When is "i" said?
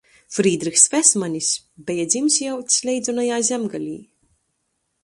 2.47-2.51